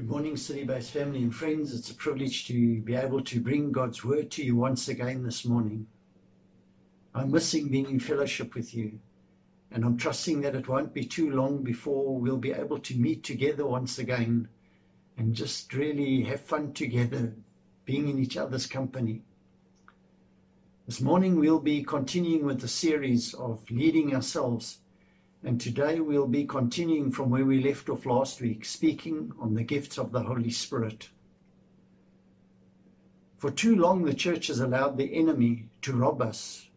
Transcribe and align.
Good 0.00 0.08
morning, 0.08 0.38
City 0.38 0.64
Base 0.64 0.88
family 0.88 1.22
and 1.22 1.34
friends. 1.34 1.74
It's 1.74 1.90
a 1.90 1.94
privilege 1.94 2.46
to 2.46 2.80
be 2.80 2.94
able 2.94 3.22
to 3.22 3.38
bring 3.38 3.70
God's 3.70 4.02
word 4.02 4.30
to 4.30 4.42
you 4.42 4.56
once 4.56 4.88
again 4.88 5.24
this 5.24 5.44
morning. 5.44 5.88
I'm 7.14 7.30
missing 7.30 7.68
being 7.68 7.90
in 7.90 8.00
fellowship 8.00 8.54
with 8.54 8.74
you, 8.74 8.98
and 9.70 9.84
I'm 9.84 9.98
trusting 9.98 10.40
that 10.40 10.54
it 10.54 10.68
won't 10.68 10.94
be 10.94 11.04
too 11.04 11.30
long 11.30 11.62
before 11.62 12.18
we'll 12.18 12.38
be 12.38 12.50
able 12.50 12.78
to 12.78 12.96
meet 12.96 13.22
together 13.22 13.66
once 13.66 13.98
again 13.98 14.48
and 15.18 15.34
just 15.34 15.74
really 15.74 16.22
have 16.22 16.40
fun 16.40 16.72
together, 16.72 17.34
being 17.84 18.08
in 18.08 18.18
each 18.18 18.38
other's 18.38 18.66
company. 18.66 19.20
This 20.86 21.02
morning 21.02 21.38
we'll 21.38 21.60
be 21.60 21.84
continuing 21.84 22.46
with 22.46 22.62
the 22.62 22.68
series 22.68 23.34
of 23.34 23.70
leading 23.70 24.14
ourselves 24.14 24.78
and 25.42 25.60
today 25.60 26.00
we'll 26.00 26.26
be 26.26 26.44
continuing 26.44 27.10
from 27.10 27.30
where 27.30 27.46
we 27.46 27.62
left 27.62 27.88
off 27.88 28.04
last 28.04 28.40
week, 28.40 28.64
speaking 28.64 29.32
on 29.40 29.54
the 29.54 29.62
gifts 29.62 29.98
of 29.98 30.12
the 30.12 30.22
Holy 30.22 30.50
Spirit. 30.50 31.08
For 33.38 33.50
too 33.50 33.74
long, 33.76 34.04
the 34.04 34.12
church 34.12 34.48
has 34.48 34.60
allowed 34.60 34.98
the 34.98 35.14
enemy 35.14 35.70
to 35.82 35.94
rob 35.94 36.20
us 36.20 36.68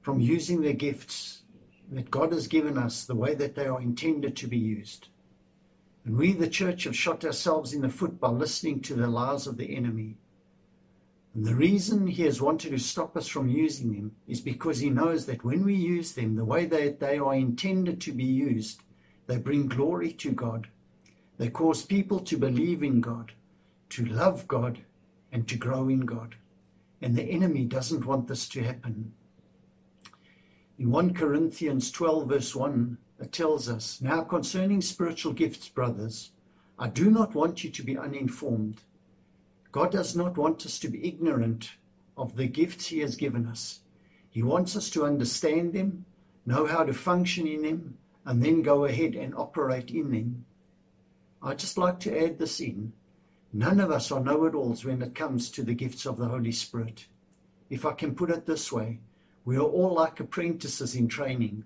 from 0.00 0.20
using 0.20 0.62
the 0.62 0.72
gifts 0.72 1.42
that 1.92 2.10
God 2.10 2.32
has 2.32 2.46
given 2.46 2.78
us 2.78 3.04
the 3.04 3.14
way 3.14 3.34
that 3.34 3.54
they 3.54 3.66
are 3.66 3.80
intended 3.80 4.36
to 4.36 4.46
be 4.46 4.56
used. 4.56 5.08
And 6.06 6.16
we, 6.16 6.32
the 6.32 6.48
church, 6.48 6.84
have 6.84 6.96
shot 6.96 7.26
ourselves 7.26 7.74
in 7.74 7.82
the 7.82 7.90
foot 7.90 8.18
by 8.18 8.30
listening 8.30 8.80
to 8.82 8.94
the 8.94 9.06
lies 9.06 9.46
of 9.46 9.58
the 9.58 9.76
enemy 9.76 10.16
the 11.44 11.54
reason 11.54 12.06
he 12.06 12.24
has 12.24 12.40
wanted 12.40 12.70
to 12.70 12.78
stop 12.78 13.16
us 13.16 13.28
from 13.28 13.48
using 13.48 13.92
them 13.92 14.16
is 14.26 14.40
because 14.40 14.78
he 14.78 14.90
knows 14.90 15.26
that 15.26 15.44
when 15.44 15.64
we 15.64 15.74
use 15.74 16.12
them 16.12 16.34
the 16.34 16.44
way 16.44 16.64
that 16.64 16.98
they 17.00 17.18
are 17.18 17.34
intended 17.34 18.00
to 18.00 18.12
be 18.12 18.24
used, 18.24 18.82
they 19.26 19.36
bring 19.36 19.68
glory 19.68 20.12
to 20.12 20.32
God. 20.32 20.68
They 21.36 21.50
cause 21.50 21.84
people 21.84 22.18
to 22.20 22.36
believe 22.36 22.82
in 22.82 23.00
God, 23.00 23.32
to 23.90 24.06
love 24.06 24.48
God, 24.48 24.80
and 25.30 25.46
to 25.48 25.56
grow 25.56 25.88
in 25.88 26.00
God. 26.00 26.34
And 27.02 27.14
the 27.14 27.22
enemy 27.22 27.64
doesn't 27.64 28.06
want 28.06 28.26
this 28.26 28.48
to 28.48 28.62
happen. 28.64 29.12
In 30.78 30.90
1 30.90 31.14
Corinthians 31.14 31.90
12, 31.92 32.28
verse 32.28 32.54
1, 32.54 32.98
it 33.20 33.32
tells 33.32 33.68
us 33.68 34.00
Now 34.00 34.22
concerning 34.22 34.80
spiritual 34.80 35.34
gifts, 35.34 35.68
brothers, 35.68 36.32
I 36.78 36.88
do 36.88 37.10
not 37.10 37.34
want 37.34 37.62
you 37.62 37.70
to 37.70 37.82
be 37.82 37.98
uninformed. 37.98 38.80
God 39.70 39.92
does 39.92 40.16
not 40.16 40.36
want 40.36 40.64
us 40.64 40.78
to 40.78 40.88
be 40.88 41.06
ignorant 41.06 41.72
of 42.16 42.36
the 42.36 42.46
gifts 42.46 42.86
He 42.86 43.00
has 43.00 43.16
given 43.16 43.46
us. 43.46 43.80
He 44.30 44.42
wants 44.42 44.76
us 44.76 44.88
to 44.90 45.04
understand 45.04 45.72
them, 45.72 46.04
know 46.46 46.66
how 46.66 46.84
to 46.84 46.94
function 46.94 47.46
in 47.46 47.62
them, 47.62 47.98
and 48.24 48.42
then 48.42 48.62
go 48.62 48.84
ahead 48.84 49.14
and 49.14 49.34
operate 49.34 49.90
in 49.90 50.10
them. 50.10 50.44
I'd 51.42 51.58
just 51.58 51.78
like 51.78 52.00
to 52.00 52.24
add 52.24 52.38
this 52.38 52.60
in. 52.60 52.92
None 53.52 53.80
of 53.80 53.90
us 53.90 54.10
are 54.10 54.20
know 54.20 54.44
it 54.44 54.54
alls 54.54 54.84
when 54.84 55.02
it 55.02 55.14
comes 55.14 55.50
to 55.50 55.62
the 55.62 55.74
gifts 55.74 56.06
of 56.06 56.18
the 56.18 56.28
Holy 56.28 56.52
Spirit. 56.52 57.06
If 57.70 57.84
I 57.84 57.92
can 57.92 58.14
put 58.14 58.30
it 58.30 58.46
this 58.46 58.72
way, 58.72 59.00
we 59.44 59.56
are 59.56 59.60
all 59.62 59.94
like 59.94 60.20
apprentices 60.20 60.94
in 60.94 61.08
training. 61.08 61.64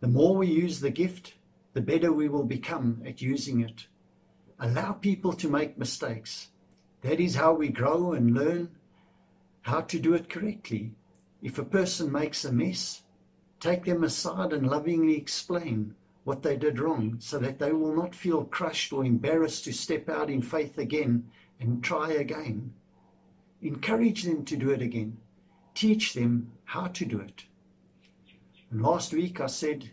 The 0.00 0.08
more 0.08 0.36
we 0.36 0.46
use 0.46 0.80
the 0.80 0.90
gift, 0.90 1.34
the 1.72 1.80
better 1.80 2.12
we 2.12 2.28
will 2.28 2.44
become 2.44 3.02
at 3.06 3.22
using 3.22 3.60
it. 3.60 3.86
Allow 4.58 4.92
people 4.92 5.32
to 5.34 5.48
make 5.48 5.78
mistakes. 5.78 6.48
That 7.04 7.20
is 7.20 7.34
how 7.34 7.52
we 7.52 7.68
grow 7.68 8.14
and 8.14 8.34
learn 8.34 8.70
how 9.60 9.82
to 9.82 9.98
do 9.98 10.14
it 10.14 10.30
correctly. 10.30 10.92
If 11.42 11.58
a 11.58 11.64
person 11.64 12.10
makes 12.10 12.46
a 12.46 12.52
mess, 12.52 13.02
take 13.60 13.84
them 13.84 14.04
aside 14.04 14.54
and 14.54 14.66
lovingly 14.66 15.14
explain 15.14 15.94
what 16.24 16.42
they 16.42 16.56
did 16.56 16.80
wrong 16.80 17.16
so 17.18 17.38
that 17.40 17.58
they 17.58 17.72
will 17.72 17.94
not 17.94 18.14
feel 18.14 18.46
crushed 18.46 18.90
or 18.90 19.04
embarrassed 19.04 19.64
to 19.64 19.72
step 19.74 20.08
out 20.08 20.30
in 20.30 20.40
faith 20.40 20.78
again 20.78 21.30
and 21.60 21.84
try 21.84 22.12
again. 22.12 22.72
Encourage 23.60 24.22
them 24.22 24.42
to 24.46 24.56
do 24.56 24.70
it 24.70 24.80
again. 24.80 25.18
Teach 25.74 26.14
them 26.14 26.52
how 26.64 26.86
to 26.86 27.04
do 27.04 27.20
it. 27.20 27.44
And 28.70 28.80
last 28.80 29.12
week 29.12 29.42
I 29.42 29.48
said 29.48 29.90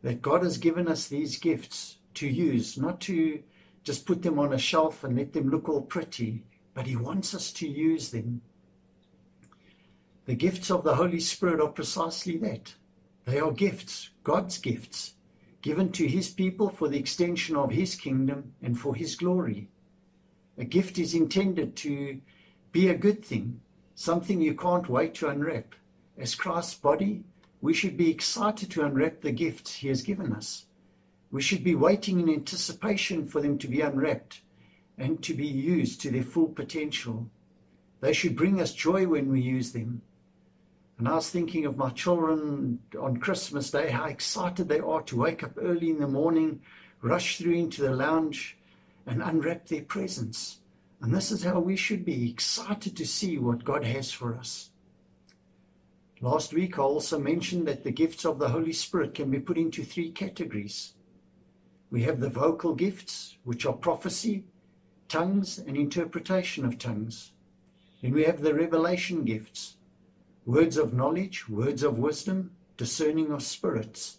that 0.00 0.22
God 0.22 0.42
has 0.42 0.56
given 0.56 0.88
us 0.88 1.06
these 1.06 1.38
gifts 1.38 1.98
to 2.14 2.26
use, 2.26 2.78
not 2.78 2.98
to 3.02 3.42
just 3.82 4.06
put 4.06 4.22
them 4.22 4.38
on 4.38 4.52
a 4.52 4.58
shelf 4.58 5.04
and 5.04 5.16
let 5.16 5.32
them 5.32 5.50
look 5.50 5.68
all 5.68 5.82
pretty, 5.82 6.44
but 6.74 6.86
He 6.86 6.96
wants 6.96 7.34
us 7.34 7.50
to 7.52 7.68
use 7.68 8.10
them. 8.10 8.42
The 10.26 10.34
gifts 10.34 10.70
of 10.70 10.84
the 10.84 10.94
Holy 10.94 11.20
Spirit 11.20 11.60
are 11.60 11.68
precisely 11.68 12.36
that. 12.38 12.74
They 13.24 13.40
are 13.40 13.52
gifts, 13.52 14.10
God's 14.22 14.58
gifts, 14.58 15.14
given 15.62 15.92
to 15.92 16.06
His 16.06 16.28
people 16.28 16.68
for 16.68 16.88
the 16.88 16.98
extension 16.98 17.56
of 17.56 17.70
His 17.70 17.94
kingdom 17.94 18.54
and 18.62 18.78
for 18.78 18.94
His 18.94 19.16
glory. 19.16 19.68
A 20.58 20.64
gift 20.64 20.98
is 20.98 21.14
intended 21.14 21.74
to 21.76 22.20
be 22.72 22.88
a 22.88 22.96
good 22.96 23.24
thing, 23.24 23.60
something 23.94 24.40
you 24.40 24.54
can't 24.54 24.88
wait 24.88 25.14
to 25.14 25.28
unwrap. 25.28 25.74
As 26.18 26.34
Christ's 26.34 26.74
body, 26.74 27.24
we 27.62 27.72
should 27.72 27.96
be 27.96 28.10
excited 28.10 28.70
to 28.70 28.84
unwrap 28.84 29.20
the 29.20 29.32
gifts 29.32 29.74
He 29.74 29.88
has 29.88 30.02
given 30.02 30.32
us. 30.32 30.66
We 31.30 31.42
should 31.42 31.62
be 31.62 31.74
waiting 31.74 32.20
in 32.20 32.28
anticipation 32.28 33.26
for 33.26 33.40
them 33.40 33.56
to 33.58 33.68
be 33.68 33.80
unwrapped 33.80 34.40
and 34.98 35.22
to 35.22 35.32
be 35.32 35.46
used 35.46 36.00
to 36.00 36.10
their 36.10 36.22
full 36.22 36.48
potential. 36.48 37.30
They 38.00 38.12
should 38.12 38.36
bring 38.36 38.60
us 38.60 38.74
joy 38.74 39.06
when 39.06 39.30
we 39.30 39.40
use 39.40 39.72
them. 39.72 40.02
And 40.98 41.08
I 41.08 41.14
was 41.14 41.30
thinking 41.30 41.64
of 41.64 41.78
my 41.78 41.90
children 41.90 42.80
on 43.00 43.18
Christmas 43.18 43.70
Day, 43.70 43.90
how 43.90 44.04
excited 44.04 44.68
they 44.68 44.80
are 44.80 45.02
to 45.02 45.16
wake 45.16 45.42
up 45.42 45.52
early 45.56 45.88
in 45.88 46.00
the 46.00 46.08
morning, 46.08 46.60
rush 47.00 47.38
through 47.38 47.54
into 47.54 47.82
the 47.82 47.94
lounge, 47.94 48.58
and 49.06 49.22
unwrap 49.22 49.66
their 49.66 49.82
presents. 49.82 50.58
And 51.00 51.14
this 51.14 51.30
is 51.30 51.42
how 51.42 51.60
we 51.60 51.76
should 51.76 52.04
be 52.04 52.30
excited 52.30 52.96
to 52.96 53.06
see 53.06 53.38
what 53.38 53.64
God 53.64 53.84
has 53.84 54.12
for 54.12 54.34
us. 54.34 54.70
Last 56.20 56.52
week, 56.52 56.78
I 56.78 56.82
also 56.82 57.18
mentioned 57.18 57.66
that 57.66 57.82
the 57.82 57.90
gifts 57.90 58.26
of 58.26 58.38
the 58.38 58.50
Holy 58.50 58.74
Spirit 58.74 59.14
can 59.14 59.30
be 59.30 59.40
put 59.40 59.56
into 59.56 59.82
three 59.82 60.10
categories. 60.10 60.92
We 61.90 62.02
have 62.02 62.20
the 62.20 62.30
vocal 62.30 62.74
gifts, 62.74 63.36
which 63.42 63.66
are 63.66 63.72
prophecy, 63.72 64.44
tongues, 65.08 65.58
and 65.58 65.76
interpretation 65.76 66.64
of 66.64 66.78
tongues. 66.78 67.32
Then 68.00 68.12
we 68.12 68.24
have 68.24 68.40
the 68.40 68.54
revelation 68.54 69.24
gifts, 69.24 69.76
words 70.46 70.76
of 70.76 70.94
knowledge, 70.94 71.48
words 71.48 71.82
of 71.82 71.98
wisdom, 71.98 72.52
discerning 72.76 73.32
of 73.32 73.42
spirits. 73.42 74.18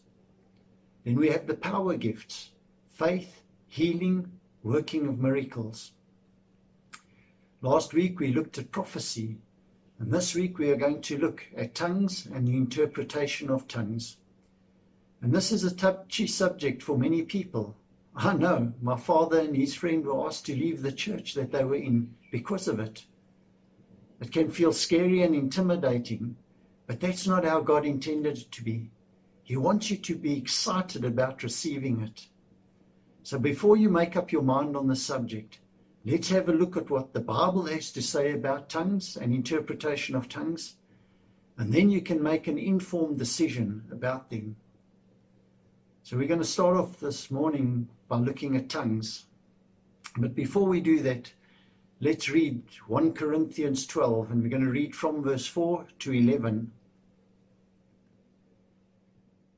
Then 1.06 1.16
we 1.16 1.30
have 1.30 1.48
the 1.48 1.56
power 1.56 1.96
gifts, 1.96 2.52
faith, 2.90 3.42
healing, 3.68 4.32
working 4.64 5.08
of 5.08 5.18
miracles. 5.18 5.94
Last 7.62 7.94
week 7.94 8.20
we 8.20 8.34
looked 8.34 8.58
at 8.58 8.72
prophecy, 8.72 9.38
and 9.98 10.12
this 10.12 10.36
week 10.36 10.60
we 10.60 10.70
are 10.72 10.76
going 10.76 11.02
to 11.04 11.18
look 11.18 11.46
at 11.56 11.74
tongues 11.74 12.26
and 12.26 12.48
the 12.48 12.58
interpretation 12.58 13.50
of 13.50 13.68
tongues. 13.68 14.18
And 15.22 15.32
this 15.32 15.52
is 15.52 15.64
a 15.64 15.76
touchy 15.76 16.26
subject 16.26 16.82
for 16.82 16.98
many 16.98 17.22
people. 17.22 17.78
I 18.16 18.34
know 18.34 18.74
my 18.82 18.98
father 18.98 19.40
and 19.40 19.56
his 19.56 19.76
friend 19.76 20.06
were 20.06 20.28
asked 20.28 20.46
to 20.48 20.56
leave 20.56 20.82
the 20.82 20.92
church 20.92 21.34
that 21.36 21.52
they 21.52 21.64
were 21.64 21.76
in 21.76 22.14
because 22.32 22.68
of 22.68 22.80
it. 22.80 23.06
It 24.20 24.32
can 24.32 24.50
feel 24.50 24.74
scary 24.74 25.24
and 25.24 25.34
intimidating, 25.34 26.36
but 26.88 27.00
that's 27.00 27.28
not 27.28 27.46
how 27.46 27.62
God 27.62 27.86
intended 27.86 28.38
it 28.38 28.52
to 28.52 28.64
be. 28.64 28.92
He 29.44 29.58
wants 29.58 29.90
you 29.90 29.98
to 29.98 30.16
be 30.16 30.38
excited 30.38 31.06
about 31.06 31.44
receiving 31.44 32.02
it. 32.02 32.28
So 33.24 33.38
before 33.38 33.78
you 33.78 33.90
make 33.90 34.16
up 34.16 34.32
your 34.32 34.42
mind 34.44 34.76
on 34.76 34.88
the 34.88 34.96
subject, 34.96 35.60
let's 36.06 36.30
have 36.30 36.50
a 36.50 36.54
look 36.54 36.78
at 36.78 36.90
what 36.90 37.14
the 37.14 37.20
Bible 37.20 37.66
has 37.68 37.92
to 37.92 38.02
say 38.02 38.34
about 38.34 38.70
tongues 38.70 39.18
and 39.18 39.34
interpretation 39.34 40.16
of 40.16 40.28
tongues, 40.28 40.76
and 41.58 41.72
then 41.72 41.90
you 41.90 42.02
can 42.02 42.22
make 42.22 42.48
an 42.48 42.58
informed 42.58 43.20
decision 43.20 43.84
about 43.92 44.30
them. 44.30 44.56
So 46.04 46.18
we're 46.18 46.28
going 46.28 46.40
to 46.40 46.46
start 46.46 46.78
off 46.78 47.00
this 47.00 47.30
morning 47.30 47.88
by 48.08 48.18
looking 48.18 48.58
at 48.58 48.70
tongues. 48.70 49.26
But 50.18 50.34
before 50.34 50.68
we 50.68 50.82
do 50.82 51.00
that, 51.02 51.32
let's 52.00 52.28
read 52.28 52.64
1 52.88 53.14
Corinthians 53.14 53.86
12, 53.86 54.32
and 54.32 54.42
we're 54.42 54.50
going 54.50 54.64
to 54.64 54.72
read 54.72 54.96
from 54.96 55.22
verse 55.22 55.46
4 55.46 55.86
to 56.00 56.12
11. 56.12 56.72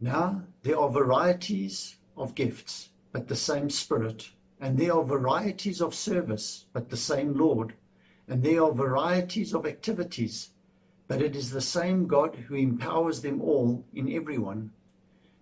Now, 0.02 0.44
there 0.64 0.78
are 0.78 0.90
varieties 0.90 1.96
of 2.18 2.36
gifts, 2.36 2.90
but 3.14 3.30
the 3.30 3.38
same 3.38 3.70
Spirit. 3.70 4.30
And 4.60 4.78
there 4.78 4.94
are 4.94 5.04
varieties 5.04 5.82
of 5.82 5.96
service, 5.96 6.66
but 6.74 6.90
the 6.90 6.98
same 6.98 7.34
Lord. 7.36 7.74
And 8.28 8.44
there 8.44 8.64
are 8.64 8.74
varieties 8.74 9.56
of 9.56 9.66
activities, 9.66 10.50
but 11.08 11.22
it 11.22 11.38
is 11.38 11.52
the 11.52 11.62
same 11.62 12.06
God 12.06 12.36
who 12.36 12.56
empowers 12.56 13.22
them 13.22 13.42
all 13.42 13.86
in 13.94 14.12
everyone. 14.14 14.72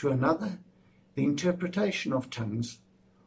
to 0.00 0.08
another 0.08 0.58
the 1.14 1.24
interpretation 1.24 2.10
of 2.10 2.30
tongues. 2.30 2.78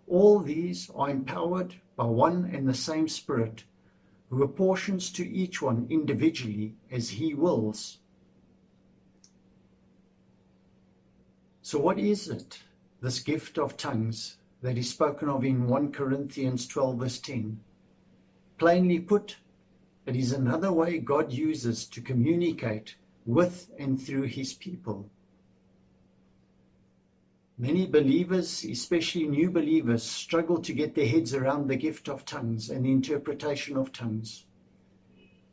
All 0.07 0.39
these 0.39 0.89
are 0.95 1.07
empowered 1.07 1.75
by 1.95 2.05
one 2.05 2.49
and 2.51 2.67
the 2.67 2.73
same 2.73 3.07
Spirit, 3.07 3.63
who 4.31 4.41
apportions 4.41 5.11
to 5.11 5.23
each 5.23 5.61
one 5.61 5.85
individually 5.91 6.73
as 6.89 7.09
he 7.09 7.35
wills. 7.35 7.99
So, 11.61 11.77
what 11.77 11.99
is 11.99 12.27
it, 12.27 12.63
this 13.01 13.19
gift 13.19 13.59
of 13.59 13.77
tongues 13.77 14.37
that 14.63 14.75
is 14.75 14.89
spoken 14.89 15.29
of 15.29 15.45
in 15.45 15.67
1 15.67 15.91
Corinthians 15.91 16.65
12, 16.65 16.97
verse 16.97 17.19
10? 17.19 17.59
Plainly 18.57 18.99
put, 18.99 19.37
it 20.07 20.15
is 20.15 20.31
another 20.31 20.73
way 20.73 20.97
God 20.97 21.31
uses 21.31 21.85
to 21.85 22.01
communicate 22.01 22.95
with 23.27 23.69
and 23.77 24.01
through 24.01 24.23
his 24.23 24.53
people. 24.53 25.11
Many 27.63 27.88
believers, 27.88 28.65
especially 28.65 29.25
new 29.25 29.50
believers, 29.50 30.04
struggle 30.04 30.60
to 30.60 30.74
get 30.74 30.95
their 30.95 31.07
heads 31.07 31.33
around 31.33 31.69
the 31.69 31.77
gift 31.77 32.10
of 32.10 32.25
tongues 32.25 32.69
and 32.69 32.83
the 32.83 32.92
interpretation 32.92 33.77
of 33.77 33.94
tongues. 33.94 34.44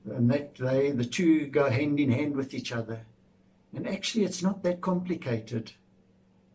And 0.05 0.29
that 0.29 0.57
they, 0.57 0.91
the 0.91 1.05
two 1.05 1.47
go 1.47 1.71
hand 1.71 2.01
in 2.01 2.11
hand 2.11 2.35
with 2.35 2.53
each 2.53 2.73
other. 2.73 3.07
And 3.73 3.87
actually, 3.87 4.25
it's 4.25 4.43
not 4.43 4.65
that 4.65 4.81
complicated, 4.81 5.71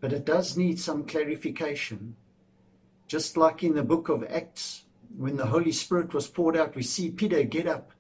but 0.02 0.12
it 0.12 0.26
does 0.26 0.58
need 0.58 0.78
some 0.78 1.06
clarification. 1.06 2.18
Just 3.08 3.38
like 3.38 3.64
in 3.64 3.76
the 3.76 3.84
book 3.84 4.10
of 4.10 4.26
Acts, 4.26 4.84
when 5.18 5.38
the 5.38 5.46
Holy 5.46 5.72
Spirit 5.72 6.14
was 6.14 6.28
poured 6.28 6.58
out, 6.58 6.76
we 6.76 6.84
see 6.84 7.12
Peter 7.12 7.44
get 7.44 7.66
up 7.66 7.94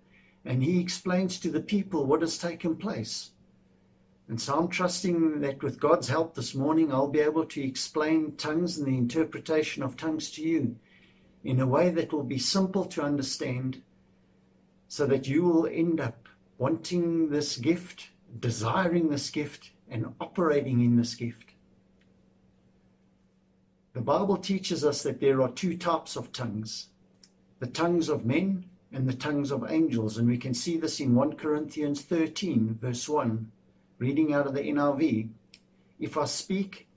and 0.43 0.61
he 0.61 0.81
explains 0.81 1.39
to 1.39 1.49
the 1.49 1.61
people 1.61 2.05
what 2.05 2.19
has 2.19 2.37
taken 2.37 2.75
place. 2.75 3.31
And 4.27 4.41
so 4.41 4.57
I'm 4.57 4.67
trusting 4.67 5.41
that 5.41 5.61
with 5.61 5.79
God's 5.79 6.07
help 6.07 6.33
this 6.33 6.55
morning, 6.55 6.91
I'll 6.91 7.07
be 7.07 7.19
able 7.19 7.45
to 7.45 7.63
explain 7.63 8.35
tongues 8.37 8.77
and 8.77 8.87
the 8.87 8.97
interpretation 8.97 9.83
of 9.83 9.95
tongues 9.95 10.31
to 10.31 10.41
you 10.41 10.75
in 11.43 11.59
a 11.59 11.67
way 11.67 11.91
that 11.91 12.11
will 12.11 12.23
be 12.23 12.39
simple 12.39 12.85
to 12.85 13.03
understand 13.03 13.83
so 14.87 15.05
that 15.05 15.27
you 15.27 15.43
will 15.43 15.67
end 15.67 15.99
up 15.99 16.27
wanting 16.57 17.29
this 17.29 17.57
gift, 17.57 18.09
desiring 18.39 19.09
this 19.09 19.29
gift, 19.29 19.71
and 19.89 20.13
operating 20.19 20.81
in 20.81 20.95
this 20.95 21.13
gift. 21.13 21.51
The 23.93 24.01
Bible 24.01 24.37
teaches 24.37 24.83
us 24.83 25.03
that 25.03 25.19
there 25.19 25.41
are 25.41 25.51
two 25.51 25.77
types 25.77 26.15
of 26.15 26.31
tongues 26.31 26.87
the 27.59 27.67
tongues 27.67 28.09
of 28.09 28.25
men 28.25 28.65
and 28.91 29.07
the 29.07 29.13
tongues 29.13 29.49
of 29.49 29.71
angels. 29.71 30.17
And 30.17 30.27
we 30.27 30.37
can 30.37 30.53
see 30.53 30.77
this 30.77 30.99
in 30.99 31.15
1 31.15 31.37
Corinthians 31.37 32.01
13, 32.01 32.77
verse 32.81 33.07
1, 33.07 33.49
reading 33.97 34.33
out 34.33 34.47
of 34.47 34.53
the 34.53 34.61
NRV. 34.61 35.29
If 35.99 36.17
I 36.17 36.25
speak 36.25 36.87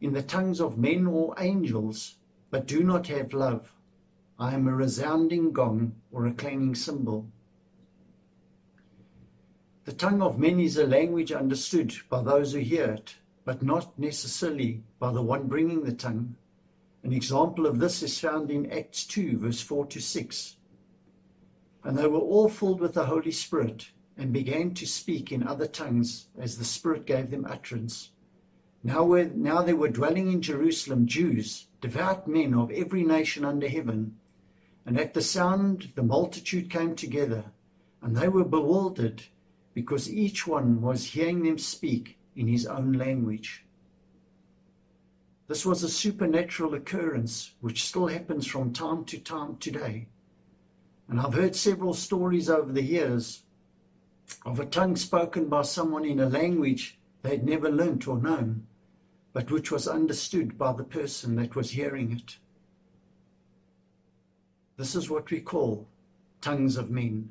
in 0.00 0.12
the 0.12 0.22
tongues 0.22 0.60
of 0.60 0.78
men 0.78 1.06
or 1.06 1.34
angels, 1.38 2.16
but 2.50 2.66
do 2.66 2.82
not 2.82 3.06
have 3.06 3.32
love, 3.32 3.72
I 4.38 4.54
am 4.54 4.66
a 4.66 4.74
resounding 4.74 5.52
gong 5.52 5.94
or 6.10 6.26
a 6.26 6.32
clanging 6.32 6.74
cymbal. 6.74 7.30
The 9.84 9.92
tongue 9.92 10.22
of 10.22 10.38
men 10.38 10.58
is 10.60 10.76
a 10.76 10.86
language 10.86 11.32
understood 11.32 11.94
by 12.08 12.22
those 12.22 12.52
who 12.52 12.58
hear 12.58 12.86
it, 12.86 13.16
but 13.44 13.62
not 13.62 13.98
necessarily 13.98 14.82
by 14.98 15.12
the 15.12 15.22
one 15.22 15.46
bringing 15.46 15.84
the 15.84 15.92
tongue. 15.92 16.36
An 17.02 17.12
example 17.12 17.66
of 17.66 17.78
this 17.78 18.02
is 18.02 18.18
found 18.18 18.50
in 18.50 18.70
Acts 18.70 19.04
2, 19.06 19.38
verse 19.38 19.60
4 19.60 19.86
to 19.86 20.00
6. 20.00 20.56
And 21.84 21.96
they 21.96 22.06
were 22.06 22.18
all 22.18 22.48
filled 22.48 22.80
with 22.80 22.94
the 22.94 23.06
Holy 23.06 23.30
Spirit 23.30 23.90
and 24.20 24.34
began 24.34 24.74
to 24.74 24.86
speak 24.86 25.32
in 25.32 25.42
other 25.42 25.66
tongues 25.66 26.26
as 26.38 26.58
the 26.58 26.64
Spirit 26.64 27.06
gave 27.06 27.30
them 27.30 27.46
utterance. 27.48 28.10
Now, 28.84 29.02
were, 29.02 29.24
now 29.24 29.62
there 29.62 29.76
were 29.76 29.88
dwelling 29.88 30.30
in 30.30 30.42
Jerusalem 30.42 31.06
Jews, 31.06 31.68
devout 31.80 32.28
men 32.28 32.52
of 32.52 32.70
every 32.70 33.02
nation 33.02 33.46
under 33.46 33.66
heaven. 33.66 34.18
And 34.84 35.00
at 35.00 35.14
the 35.14 35.22
sound, 35.22 35.92
the 35.94 36.02
multitude 36.02 36.68
came 36.68 36.94
together, 36.94 37.46
and 38.02 38.14
they 38.14 38.28
were 38.28 38.44
bewildered 38.44 39.22
because 39.72 40.12
each 40.12 40.46
one 40.46 40.82
was 40.82 41.06
hearing 41.06 41.42
them 41.42 41.56
speak 41.56 42.18
in 42.36 42.46
his 42.46 42.66
own 42.66 42.92
language. 42.92 43.64
This 45.48 45.64
was 45.64 45.82
a 45.82 45.88
supernatural 45.88 46.74
occurrence 46.74 47.54
which 47.62 47.86
still 47.86 48.08
happens 48.08 48.46
from 48.46 48.74
time 48.74 49.06
to 49.06 49.18
time 49.18 49.56
today. 49.56 50.08
And 51.08 51.18
I've 51.18 51.32
heard 51.32 51.56
several 51.56 51.94
stories 51.94 52.50
over 52.50 52.70
the 52.70 52.82
years 52.82 53.44
of 54.44 54.60
a 54.60 54.66
tongue 54.66 54.96
spoken 54.96 55.48
by 55.48 55.62
someone 55.62 56.04
in 56.04 56.20
a 56.20 56.28
language 56.28 56.98
they'd 57.22 57.44
never 57.44 57.70
learnt 57.70 58.08
or 58.08 58.18
known, 58.18 58.66
but 59.32 59.50
which 59.50 59.70
was 59.70 59.86
understood 59.86 60.56
by 60.56 60.72
the 60.72 60.84
person 60.84 61.36
that 61.36 61.54
was 61.54 61.70
hearing 61.70 62.12
it. 62.12 62.38
This 64.76 64.94
is 64.94 65.10
what 65.10 65.30
we 65.30 65.40
call 65.40 65.86
tongues 66.40 66.76
of 66.76 66.90
men. 66.90 67.30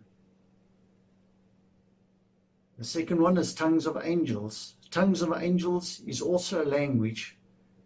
The 2.77 2.85
second 2.85 3.21
one 3.21 3.37
is 3.37 3.53
tongues 3.53 3.85
of 3.85 3.99
angels. 4.01 4.75
Tongues 4.91 5.21
of 5.21 5.33
angels 5.35 6.01
is 6.05 6.21
also 6.21 6.63
a 6.63 6.65
language, 6.65 7.37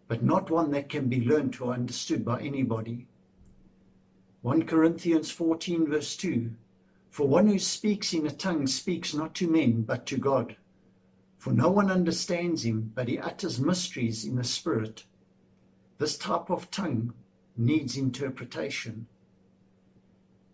but 0.06 0.22
not 0.22 0.50
one 0.50 0.70
that 0.72 0.88
can 0.88 1.08
be 1.08 1.24
learnt 1.24 1.60
or 1.60 1.72
understood 1.72 2.24
by 2.24 2.40
anybody. 2.40 3.06
1 4.42 4.64
Corinthians 4.66 5.30
14, 5.30 5.88
verse 5.88 6.16
2 6.16 6.50
For 7.14 7.28
one 7.28 7.46
who 7.46 7.60
speaks 7.60 8.12
in 8.12 8.26
a 8.26 8.30
tongue 8.32 8.66
speaks 8.66 9.14
not 9.14 9.36
to 9.36 9.46
men, 9.46 9.82
but 9.82 10.04
to 10.06 10.16
God. 10.16 10.56
For 11.38 11.52
no 11.52 11.70
one 11.70 11.88
understands 11.88 12.64
him, 12.64 12.90
but 12.92 13.06
he 13.06 13.20
utters 13.20 13.60
mysteries 13.60 14.24
in 14.24 14.34
the 14.34 14.42
Spirit. 14.42 15.04
This 15.98 16.18
type 16.18 16.50
of 16.50 16.72
tongue 16.72 17.14
needs 17.56 17.96
interpretation. 17.96 19.06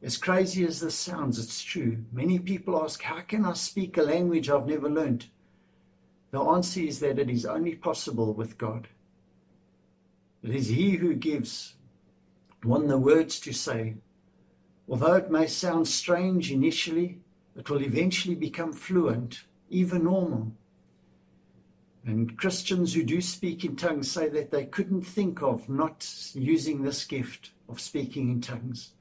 As 0.02 0.18
crazy 0.18 0.66
as 0.66 0.80
this 0.80 0.94
sounds, 0.94 1.38
it's 1.38 1.62
true. 1.62 2.04
Many 2.12 2.38
people 2.38 2.84
ask, 2.84 3.00
How 3.00 3.22
can 3.22 3.46
I 3.46 3.54
speak 3.54 3.96
a 3.96 4.02
language 4.02 4.50
I've 4.50 4.66
never 4.66 4.90
learned? 4.90 5.28
The 6.30 6.42
answer 6.42 6.80
is 6.80 7.00
that 7.00 7.18
it 7.18 7.30
is 7.30 7.46
only 7.46 7.74
possible 7.74 8.34
with 8.34 8.58
God. 8.58 8.86
It 10.42 10.54
is 10.54 10.68
He 10.68 10.90
who 10.96 11.14
gives 11.14 11.76
one 12.62 12.86
the 12.86 12.98
words 12.98 13.40
to 13.40 13.54
say. 13.54 13.94
Although 14.90 15.14
it 15.14 15.30
may 15.30 15.46
sound 15.46 15.86
strange 15.86 16.50
initially, 16.50 17.20
it 17.54 17.70
will 17.70 17.82
eventually 17.82 18.34
become 18.34 18.72
fluent, 18.72 19.44
even 19.68 20.02
normal. 20.02 20.52
And 22.04 22.36
Christians 22.36 22.92
who 22.92 23.04
do 23.04 23.20
speak 23.20 23.64
in 23.64 23.76
tongues 23.76 24.10
say 24.10 24.28
that 24.30 24.50
they 24.50 24.64
couldn't 24.64 25.02
think 25.02 25.42
of 25.42 25.68
not 25.68 26.08
using 26.34 26.82
this 26.82 27.04
gift 27.04 27.52
of 27.68 27.80
speaking 27.80 28.30
in 28.30 28.40
tongues. 28.40 28.92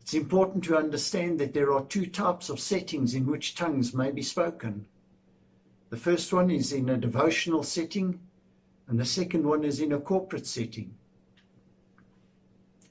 It's 0.00 0.14
important 0.14 0.64
to 0.64 0.78
understand 0.78 1.38
that 1.40 1.52
there 1.52 1.72
are 1.72 1.84
two 1.84 2.06
types 2.06 2.48
of 2.48 2.60
settings 2.60 3.14
in 3.14 3.26
which 3.26 3.54
tongues 3.54 3.92
may 3.92 4.10
be 4.10 4.22
spoken. 4.22 4.86
The 5.90 5.96
first 5.98 6.32
one 6.32 6.50
is 6.50 6.72
in 6.72 6.88
a 6.88 6.96
devotional 6.96 7.62
setting, 7.62 8.18
and 8.88 8.98
the 8.98 9.04
second 9.04 9.44
one 9.44 9.62
is 9.62 9.80
in 9.80 9.92
a 9.92 10.00
corporate 10.00 10.46
setting. 10.46 10.94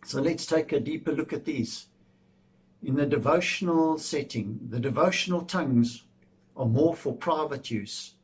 So 0.05 0.21
let's 0.21 0.45
take 0.45 0.71
a 0.71 0.79
deeper 0.79 1.11
look 1.11 1.33
at 1.33 1.45
these. 1.45 1.87
In 2.81 2.95
the 2.95 3.05
devotional 3.05 3.97
setting, 3.97 4.59
the 4.69 4.79
devotional 4.79 5.41
tongues 5.41 6.03
are 6.57 6.65
more 6.65 6.93
for 6.93 7.15
private 7.15 7.71
use. 7.71 8.15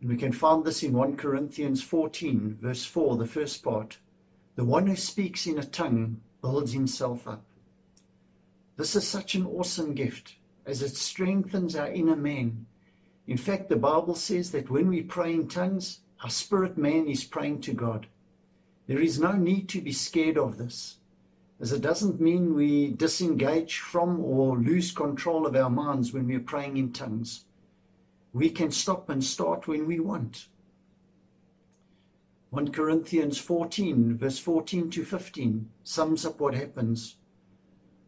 And 0.00 0.10
we 0.10 0.16
can 0.16 0.32
find 0.32 0.64
this 0.64 0.82
in 0.82 0.92
1 0.92 1.16
Corinthians 1.16 1.82
14, 1.82 2.58
verse 2.60 2.84
4, 2.84 3.16
the 3.16 3.26
first 3.26 3.62
part. 3.62 3.98
The 4.56 4.64
one 4.64 4.86
who 4.86 4.96
speaks 4.96 5.46
in 5.46 5.58
a 5.58 5.64
tongue 5.64 6.20
builds 6.42 6.72
himself 6.72 7.28
up. 7.28 7.44
This 8.76 8.96
is 8.96 9.06
such 9.06 9.34
an 9.34 9.46
awesome 9.46 9.94
gift 9.94 10.36
as 10.66 10.82
it 10.82 10.96
strengthens 10.96 11.76
our 11.76 11.88
inner 11.88 12.16
man. 12.16 12.66
In 13.26 13.36
fact, 13.36 13.68
the 13.68 13.76
Bible 13.76 14.14
says 14.14 14.50
that 14.50 14.70
when 14.70 14.88
we 14.88 15.02
pray 15.02 15.34
in 15.34 15.48
tongues, 15.48 16.00
our 16.22 16.30
spirit 16.30 16.76
man 16.76 17.06
is 17.06 17.22
praying 17.24 17.60
to 17.62 17.72
God. 17.72 18.06
There 18.90 19.00
is 19.00 19.20
no 19.20 19.30
need 19.30 19.68
to 19.68 19.80
be 19.80 19.92
scared 19.92 20.36
of 20.36 20.58
this, 20.58 20.96
as 21.60 21.70
it 21.70 21.80
doesn't 21.80 22.20
mean 22.20 22.56
we 22.56 22.90
disengage 22.90 23.78
from 23.78 24.18
or 24.18 24.58
lose 24.58 24.90
control 24.90 25.46
of 25.46 25.54
our 25.54 25.70
minds 25.70 26.12
when 26.12 26.26
we're 26.26 26.40
praying 26.40 26.76
in 26.76 26.92
tongues. 26.92 27.44
We 28.32 28.50
can 28.50 28.72
stop 28.72 29.08
and 29.08 29.22
start 29.22 29.68
when 29.68 29.86
we 29.86 30.00
want. 30.00 30.48
1 32.48 32.72
Corinthians 32.72 33.38
14, 33.38 34.16
verse 34.16 34.40
14 34.40 34.90
to 34.90 35.04
15, 35.04 35.70
sums 35.84 36.26
up 36.26 36.40
what 36.40 36.54
happens. 36.54 37.14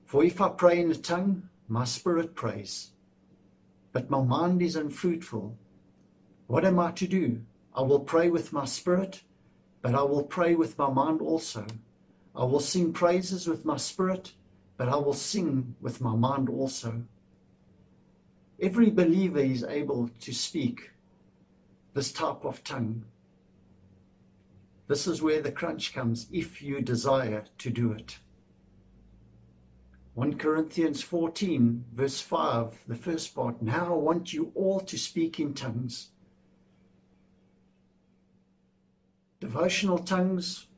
For 0.04 0.24
if 0.24 0.40
I 0.40 0.48
pray 0.48 0.80
in 0.80 0.90
a 0.90 0.96
tongue, 0.96 1.48
my 1.68 1.84
spirit 1.84 2.34
prays, 2.34 2.90
but 3.92 4.10
my 4.10 4.20
mind 4.20 4.60
is 4.60 4.74
unfruitful. 4.74 5.56
What 6.48 6.64
am 6.64 6.80
I 6.80 6.90
to 6.90 7.06
do? 7.06 7.42
I 7.72 7.82
will 7.82 8.00
pray 8.00 8.30
with 8.30 8.52
my 8.52 8.64
spirit 8.64 9.22
but 9.82 9.94
I 9.94 10.02
will 10.02 10.22
pray 10.22 10.54
with 10.54 10.78
my 10.78 10.88
mind 10.88 11.20
also. 11.20 11.66
I 12.34 12.44
will 12.44 12.60
sing 12.60 12.92
praises 12.92 13.46
with 13.46 13.64
my 13.64 13.76
spirit, 13.76 14.32
but 14.76 14.88
I 14.88 14.96
will 14.96 15.12
sing 15.12 15.74
with 15.80 16.00
my 16.00 16.14
mind 16.14 16.48
also. 16.48 17.02
Every 18.60 18.90
believer 18.90 19.40
is 19.40 19.64
able 19.64 20.08
to 20.20 20.32
speak 20.32 20.92
this 21.94 22.12
type 22.12 22.44
of 22.44 22.62
tongue. 22.62 23.04
This 24.86 25.06
is 25.06 25.20
where 25.20 25.42
the 25.42 25.52
crunch 25.52 25.92
comes 25.92 26.28
if 26.32 26.62
you 26.62 26.80
desire 26.80 27.44
to 27.58 27.70
do 27.70 27.92
it. 27.92 28.18
1 30.14 30.36
Corinthians 30.36 31.02
14, 31.02 31.84
verse 31.94 32.20
5, 32.20 32.84
the 32.86 32.94
first 32.94 33.34
part. 33.34 33.60
Now 33.62 33.86
I 33.86 33.96
want 33.96 34.32
you 34.32 34.52
all 34.54 34.78
to 34.80 34.98
speak 34.98 35.40
in 35.40 35.54
tongues. 35.54 36.12
Devotional 39.42 39.99
tongues 39.99 40.68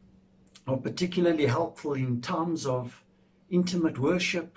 are 0.66 0.78
particularly 0.78 1.44
helpful 1.44 1.92
in 1.92 2.22
times 2.22 2.64
of 2.64 3.04
intimate 3.50 3.98
worship 3.98 4.56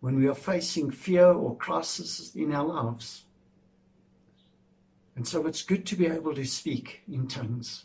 when 0.00 0.16
we 0.16 0.26
are 0.26 0.34
facing 0.34 0.90
fear 0.90 1.26
or 1.26 1.56
crisis 1.56 2.34
in 2.34 2.52
our 2.52 2.64
lives. 2.64 3.26
And 5.14 5.28
so 5.28 5.46
it's 5.46 5.62
good 5.62 5.86
to 5.86 5.94
be 5.94 6.06
able 6.06 6.34
to 6.34 6.44
speak 6.44 7.02
in 7.06 7.28
tongues. 7.28 7.84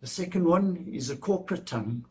The 0.00 0.06
second 0.06 0.44
one 0.44 0.86
is 0.92 1.10
a 1.10 1.16
corporate 1.16 1.66
tongue. 1.66 2.04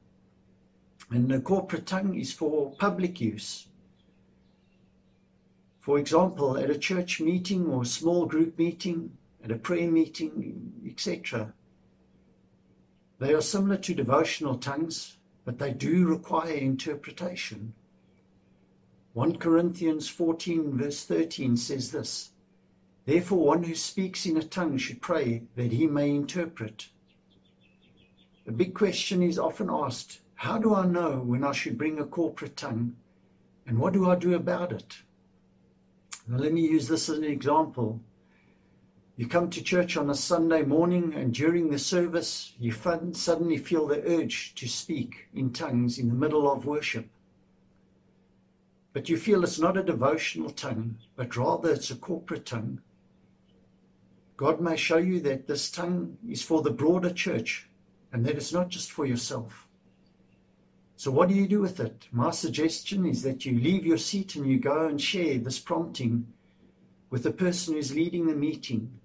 And 1.10 1.32
the 1.32 1.40
corporate 1.40 1.86
tongue 1.86 2.16
is 2.16 2.34
for 2.34 2.72
public 2.72 3.22
use. 3.22 3.68
For 5.80 6.00
example, 6.00 6.58
at 6.58 6.70
a 6.70 6.78
church 6.78 7.22
meeting 7.22 7.68
or 7.68 7.86
small 7.86 8.26
group 8.26 8.60
meeting, 8.60 9.18
at 9.44 9.52
a 9.52 9.56
prayer 9.56 9.90
meeting, 9.90 10.72
etc. 10.88 11.54
They 13.20 13.34
are 13.34 13.42
similar 13.42 13.78
to 13.78 13.94
devotional 13.94 14.58
tongues, 14.58 15.18
but 15.46 15.60
they 15.60 15.74
do 15.74 16.08
require 16.08 16.54
interpretation. 16.54 17.74
1 19.14 19.38
Corinthians 19.38 20.10
14, 20.10 20.78
verse 20.78 21.06
13 21.06 21.56
says 21.58 21.92
this 21.92 22.32
Therefore, 23.06 23.46
one 23.46 23.64
who 23.64 23.76
speaks 23.76 24.26
in 24.26 24.38
a 24.38 24.44
tongue 24.44 24.78
should 24.78 25.02
pray 25.02 25.44
that 25.56 25.72
he 25.72 25.88
may 25.88 26.10
interpret. 26.10 26.90
The 28.46 28.52
big 28.52 28.74
question 28.74 29.22
is 29.22 29.38
often 29.38 29.70
asked 29.70 30.22
how 30.36 30.58
do 30.58 30.76
I 30.76 30.86
know 30.86 31.20
when 31.20 31.44
I 31.44 31.54
should 31.54 31.78
bring 31.78 32.00
a 32.00 32.06
corporate 32.06 32.58
tongue? 32.58 32.96
And 33.66 33.80
what 33.80 33.94
do 33.94 34.10
I 34.10 34.16
do 34.16 34.34
about 34.34 34.74
it? 34.74 34.98
Now, 36.28 36.38
let 36.38 36.52
me 36.52 36.62
use 36.62 36.88
this 36.88 37.08
as 37.08 37.18
an 37.18 37.24
example. 37.24 38.02
You 39.16 39.28
come 39.28 39.52
to 39.52 39.62
church 39.62 39.96
on 39.96 40.10
a 40.10 40.16
Sunday 40.16 40.64
morning, 40.64 41.14
and 41.14 41.32
during 41.32 41.70
the 41.70 41.78
service, 41.78 42.54
you 42.60 42.72
suddenly 42.72 43.58
feel 43.58 43.86
the 43.86 44.02
urge 44.08 44.56
to 44.56 44.68
speak 44.68 45.28
in 45.36 45.54
tongues 45.54 46.00
in 46.00 46.08
the 46.08 46.16
middle 46.16 46.52
of 46.52 46.66
worship. 46.66 47.08
But 48.92 49.10
you 49.10 49.18
feel 49.18 49.44
it's 49.44 49.60
not 49.60 49.78
a 49.78 49.84
devotional 49.84 50.50
tongue, 50.50 50.98
but 51.16 51.38
rather 51.38 51.70
it's 51.70 51.92
a 51.92 51.96
corporate 51.96 52.48
tongue. 52.48 52.82
God 54.36 54.60
may 54.60 54.76
show 54.76 54.98
you 54.98 55.20
that 55.20 55.46
this 55.46 55.70
tongue 55.70 56.18
is 56.28 56.42
for 56.42 56.64
the 56.64 56.72
broader 56.72 57.14
church 57.14 57.70
and 58.12 58.26
that 58.26 58.36
it's 58.36 58.52
not 58.52 58.70
just 58.70 58.92
for 58.92 59.06
yourself. 59.06 59.68
So, 60.96 61.12
what 61.12 61.30
do 61.30 61.36
you 61.36 61.48
do 61.48 61.62
with 61.62 61.80
it? 61.80 62.08
My 62.12 62.32
suggestion 62.32 63.06
is 63.06 63.22
that 63.22 63.46
you 63.46 63.60
leave 63.60 63.86
your 63.86 64.00
seat 64.00 64.36
and 64.36 64.48
you 64.48 64.58
go 64.58 64.88
and 64.88 65.00
share 65.00 65.38
this 65.38 65.60
prompting 65.60 66.26
with 67.12 67.22
the 67.22 67.32
person 67.32 67.76
who's 67.76 67.94
leading 67.94 68.26
the 68.26 68.36
meeting. 68.36 69.00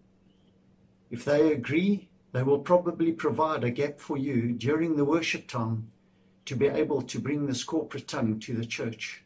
If 1.10 1.24
they 1.24 1.52
agree, 1.52 2.08
they 2.32 2.42
will 2.42 2.58
probably 2.58 3.12
provide 3.12 3.64
a 3.64 3.70
gap 3.70 3.98
for 3.98 4.16
you 4.16 4.52
during 4.52 4.96
the 4.96 5.04
worship 5.04 5.46
time 5.46 5.90
to 6.44 6.56
be 6.56 6.66
able 6.66 7.02
to 7.02 7.18
bring 7.18 7.46
this 7.46 7.64
corporate 7.64 8.08
tongue 8.08 8.38
to 8.40 8.54
the 8.54 8.66
church. 8.66 9.22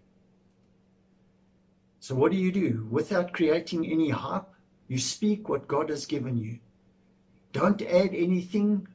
So, 2.00 2.14
what 2.14 2.32
do 2.32 2.38
you 2.38 2.50
do? 2.50 2.86
Without 2.90 3.32
creating 3.32 3.86
any 3.86 4.10
hype, 4.10 4.48
you 4.88 4.98
speak 4.98 5.48
what 5.48 5.68
God 5.68 5.88
has 5.88 6.04
given 6.04 6.36
you. 6.36 6.58
Don't 7.52 7.82
add 7.82 8.14
anything 8.14 8.88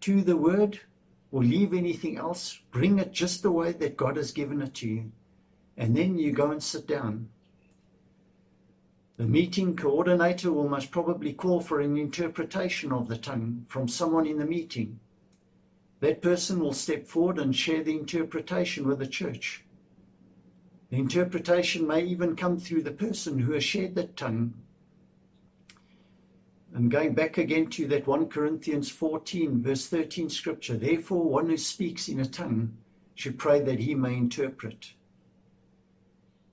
to 0.00 0.20
the 0.20 0.36
word 0.36 0.80
or 1.32 1.42
leave 1.42 1.72
anything 1.72 2.18
else. 2.18 2.60
Bring 2.70 2.98
it 2.98 3.12
just 3.12 3.42
the 3.42 3.50
way 3.50 3.72
that 3.72 3.96
God 3.96 4.16
has 4.16 4.30
given 4.30 4.60
it 4.60 4.74
to 4.74 4.88
you. 4.88 5.12
And 5.76 5.96
then 5.96 6.18
you 6.18 6.32
go 6.32 6.50
and 6.50 6.62
sit 6.62 6.86
down. 6.86 7.28
The 9.16 9.26
meeting 9.26 9.76
coordinator 9.76 10.52
will 10.52 10.68
most 10.68 10.90
probably 10.90 11.32
call 11.32 11.60
for 11.60 11.80
an 11.80 11.96
interpretation 11.96 12.92
of 12.92 13.08
the 13.08 13.16
tongue 13.16 13.64
from 13.68 13.86
someone 13.86 14.26
in 14.26 14.38
the 14.38 14.44
meeting. 14.44 14.98
That 16.00 16.20
person 16.20 16.58
will 16.58 16.72
step 16.72 17.06
forward 17.06 17.38
and 17.38 17.54
share 17.54 17.82
the 17.82 17.96
interpretation 17.96 18.86
with 18.86 18.98
the 18.98 19.06
church. 19.06 19.64
The 20.90 20.96
interpretation 20.96 21.86
may 21.86 22.04
even 22.04 22.36
come 22.36 22.58
through 22.58 22.82
the 22.82 22.90
person 22.90 23.38
who 23.38 23.52
has 23.52 23.64
shared 23.64 23.94
that 23.94 24.16
tongue 24.16 24.54
and 26.74 26.90
going 26.90 27.14
back 27.14 27.38
again 27.38 27.68
to 27.68 27.86
that 27.86 28.06
1 28.06 28.28
Corinthians 28.28 28.90
14, 28.90 29.62
verse 29.62 29.86
13 29.86 30.28
scripture, 30.28 30.76
therefore, 30.76 31.22
one 31.22 31.48
who 31.48 31.56
speaks 31.56 32.08
in 32.08 32.18
a 32.18 32.26
tongue 32.26 32.76
should 33.14 33.38
pray 33.38 33.60
that 33.60 33.78
he 33.78 33.94
may 33.94 34.14
interpret. 34.14 34.92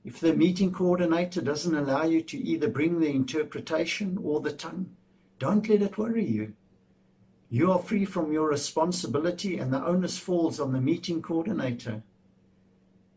If 0.03 0.19
the 0.19 0.33
meeting 0.33 0.71
coordinator 0.71 1.41
doesn't 1.41 1.75
allow 1.75 2.03
you 2.03 2.21
to 2.21 2.37
either 2.37 2.67
bring 2.67 2.99
the 2.99 3.09
interpretation 3.09 4.17
or 4.23 4.39
the 4.39 4.51
tongue, 4.51 4.95
don't 5.39 5.67
let 5.69 5.81
it 5.81 5.97
worry 5.97 6.25
you. 6.25 6.53
You 7.49 7.71
are 7.71 7.79
free 7.79 8.05
from 8.05 8.31
your 8.31 8.47
responsibility, 8.47 9.57
and 9.57 9.71
the 9.71 9.85
onus 9.85 10.17
falls 10.17 10.59
on 10.59 10.71
the 10.71 10.81
meeting 10.81 11.21
coordinator. 11.21 12.01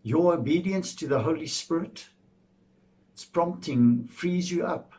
Your 0.03 0.35
obedience 0.35 0.95
to 0.97 1.07
the 1.07 1.21
Holy 1.21 1.47
Spirit, 1.47 2.09
its 3.13 3.25
prompting, 3.25 4.07
frees 4.09 4.51
you 4.51 4.67
up 4.67 4.95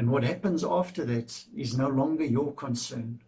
and 0.00 0.10
what 0.10 0.24
happens 0.24 0.64
after 0.64 1.04
that 1.04 1.44
is 1.54 1.76
no 1.76 1.86
longer 1.86 2.24
your 2.24 2.54
concern. 2.54 3.20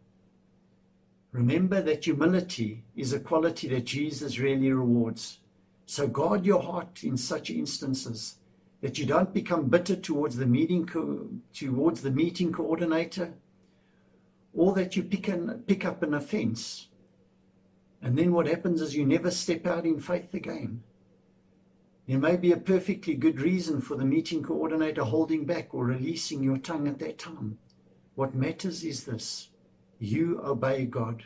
Remember 1.31 1.83
that 1.83 2.07
humility 2.07 2.83
is 2.97 3.13
a 3.13 3.21
quality 3.21 3.69
that 3.69 3.85
Jesus 3.85 4.39
really 4.39 4.73
rewards. 4.73 5.41
So 5.87 6.07
guard 6.07 6.47
your 6.47 6.63
heart 6.63 7.05
in 7.05 7.17
such 7.17 7.51
instances 7.51 8.37
that 8.81 8.99
you 8.99 9.07
don't 9.07 9.33
become 9.33 9.69
bitter 9.69 9.97
towards 9.97 10.37
the 10.37 10.47
meeting 10.47 10.87
co- 10.87 11.29
towards 11.53 12.03
the 12.03 12.11
meeting 12.11 12.53
coordinator, 12.53 13.33
or 14.55 14.75
that 14.75 14.97
you 14.97 15.03
pick, 15.03 15.29
an, 15.29 15.63
pick 15.67 15.85
up 15.85 16.03
an 16.03 16.15
offense. 16.15 16.89
And 18.03 18.19
then 18.19 18.33
what 18.33 18.49
happens 18.49 18.81
is 18.81 18.97
you 18.97 19.07
never 19.07 19.31
step 19.31 19.67
out 19.67 19.87
in 19.87 20.01
faith 20.01 20.35
again. 20.35 20.83
There 22.09 22.19
may 22.19 22.37
be 22.37 22.51
a 22.51 22.57
perfectly 22.57 23.15
good 23.15 23.41
reason 23.41 23.81
for 23.81 23.95
the 23.97 24.05
meeting 24.05 24.43
coordinator 24.43 25.05
holding 25.05 25.45
back 25.45 25.73
or 25.73 25.85
releasing 25.85 26.43
your 26.43 26.59
tongue 26.59 26.89
at 26.89 26.99
that 26.99 27.19
time. 27.19 27.59
What 28.17 28.35
matters 28.35 28.85
is 28.85 29.05
this 29.05 29.49
you 30.01 30.41
obey 30.43 30.85
God. 30.85 31.23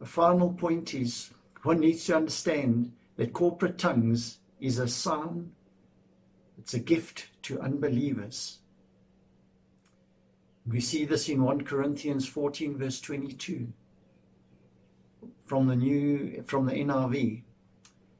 A 0.00 0.04
final 0.04 0.52
point 0.52 0.94
is 0.94 1.30
one 1.62 1.80
needs 1.80 2.04
to 2.06 2.16
understand 2.16 2.92
that 3.16 3.32
corporate 3.32 3.78
tongues 3.78 4.38
is 4.60 4.78
a 4.78 4.88
sign, 4.88 5.52
it's 6.58 6.74
a 6.74 6.78
gift 6.78 7.28
to 7.42 7.60
unbelievers. 7.60 8.58
We 10.66 10.80
see 10.80 11.04
this 11.04 11.28
in 11.28 11.42
1 11.42 11.64
Corinthians 11.64 12.26
14, 12.28 12.78
verse 12.78 13.00
22 13.00 13.72
from 15.44 15.66
the 15.66 15.76
new 15.76 16.42
from 16.46 16.66
the 16.66 16.72
NRV. 16.72 17.42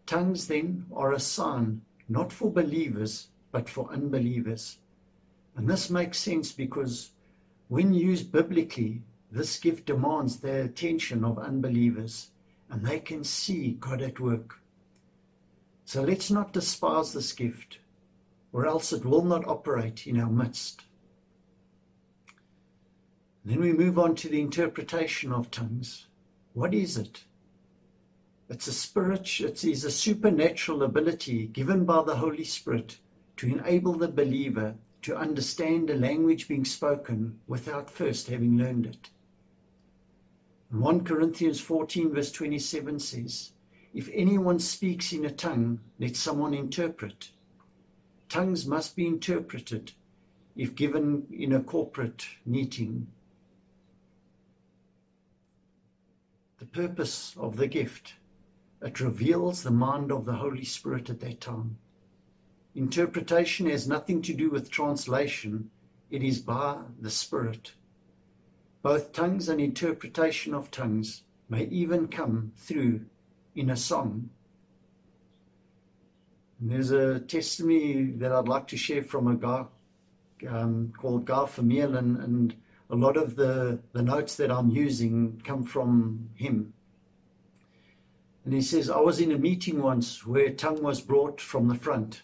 Tongues, 0.06 0.48
then, 0.48 0.86
are 0.92 1.12
a 1.12 1.20
sign 1.20 1.82
not 2.08 2.32
for 2.32 2.50
believers, 2.50 3.28
but 3.52 3.68
for 3.68 3.90
unbelievers. 3.90 4.78
And 5.56 5.68
this 5.68 5.88
makes 5.88 6.18
sense 6.18 6.52
because 6.52 7.12
when 7.68 7.94
used 7.94 8.32
biblically, 8.32 9.02
this 9.30 9.58
gift 9.58 9.86
demands 9.86 10.40
the 10.40 10.64
attention 10.64 11.24
of 11.24 11.38
unbelievers 11.38 12.30
and 12.72 12.86
they 12.86 12.98
can 12.98 13.22
see 13.22 13.76
God 13.78 14.00
at 14.00 14.18
work. 14.18 14.58
So 15.84 16.02
let's 16.02 16.30
not 16.30 16.54
despise 16.54 17.12
this 17.12 17.32
gift, 17.34 17.78
or 18.50 18.66
else 18.66 18.94
it 18.94 19.04
will 19.04 19.24
not 19.24 19.46
operate 19.46 20.06
in 20.06 20.18
our 20.18 20.30
midst. 20.30 20.80
Then 23.44 23.60
we 23.60 23.74
move 23.74 23.98
on 23.98 24.14
to 24.16 24.28
the 24.28 24.40
interpretation 24.40 25.32
of 25.32 25.50
tongues. 25.50 26.06
What 26.54 26.72
is 26.72 26.96
it? 26.96 27.24
It's 28.48 28.68
a 28.68 28.72
spirit, 28.72 29.40
it 29.40 29.64
is 29.64 29.84
a 29.84 29.90
supernatural 29.90 30.82
ability 30.82 31.48
given 31.48 31.84
by 31.84 32.02
the 32.02 32.16
Holy 32.16 32.44
Spirit 32.44 32.98
to 33.36 33.48
enable 33.48 33.94
the 33.94 34.08
believer 34.08 34.76
to 35.02 35.16
understand 35.16 35.90
a 35.90 35.96
language 35.96 36.48
being 36.48 36.64
spoken 36.64 37.38
without 37.46 37.90
first 37.90 38.28
having 38.28 38.56
learned 38.56 38.86
it. 38.86 39.10
1 40.72 41.04
Corinthians 41.04 41.60
14, 41.60 42.14
verse 42.14 42.32
27 42.32 42.98
says, 42.98 43.52
If 43.92 44.08
anyone 44.14 44.58
speaks 44.58 45.12
in 45.12 45.26
a 45.26 45.30
tongue, 45.30 45.80
let 46.00 46.16
someone 46.16 46.54
interpret. 46.54 47.28
Tongues 48.30 48.66
must 48.66 48.96
be 48.96 49.06
interpreted, 49.06 49.92
if 50.56 50.74
given 50.74 51.26
in 51.30 51.52
a 51.52 51.62
corporate 51.62 52.24
meeting. 52.46 53.06
The 56.58 56.64
purpose 56.64 57.34
of 57.36 57.58
the 57.58 57.66
gift, 57.66 58.14
it 58.80 58.98
reveals 58.98 59.62
the 59.62 59.70
mind 59.70 60.10
of 60.10 60.24
the 60.24 60.36
Holy 60.36 60.64
Spirit 60.64 61.10
at 61.10 61.20
that 61.20 61.42
time. 61.42 61.76
Interpretation 62.74 63.68
has 63.68 63.86
nothing 63.86 64.22
to 64.22 64.32
do 64.32 64.48
with 64.48 64.70
translation, 64.70 65.70
it 66.10 66.22
is 66.22 66.38
by 66.38 66.78
the 66.98 67.10
Spirit. 67.10 67.72
Both 68.82 69.12
tongues 69.12 69.48
and 69.48 69.60
interpretation 69.60 70.54
of 70.54 70.70
tongues 70.70 71.22
may 71.48 71.64
even 71.66 72.08
come 72.08 72.52
through 72.56 73.06
in 73.54 73.70
a 73.70 73.76
song. 73.76 74.30
And 76.60 76.70
there's 76.70 76.90
a 76.90 77.20
testimony 77.20 78.04
that 78.16 78.32
I'd 78.32 78.48
like 78.48 78.66
to 78.68 78.76
share 78.76 79.02
from 79.02 79.28
a 79.28 79.36
guy 79.36 79.64
um, 80.48 80.92
called 80.96 81.24
Guy 81.24 81.44
Vermeulen, 81.44 82.22
and 82.22 82.54
a 82.90 82.96
lot 82.96 83.16
of 83.16 83.36
the, 83.36 83.78
the 83.92 84.02
notes 84.02 84.34
that 84.36 84.50
I'm 84.50 84.70
using 84.70 85.40
come 85.44 85.62
from 85.62 86.30
him. 86.34 86.74
And 88.44 88.52
he 88.52 88.60
says, 88.60 88.90
I 88.90 88.98
was 88.98 89.20
in 89.20 89.30
a 89.30 89.38
meeting 89.38 89.80
once 89.80 90.26
where 90.26 90.50
tongue 90.50 90.82
was 90.82 91.00
brought 91.00 91.40
from 91.40 91.68
the 91.68 91.76
front. 91.76 92.22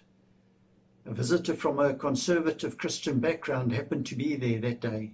A 1.06 1.14
visitor 1.14 1.54
from 1.54 1.78
a 1.78 1.94
conservative 1.94 2.76
Christian 2.76 3.20
background 3.20 3.72
happened 3.72 4.06
to 4.06 4.16
be 4.16 4.34
there 4.34 4.60
that 4.60 4.80
day. 4.80 5.12